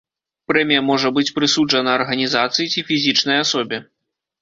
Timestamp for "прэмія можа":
0.51-1.11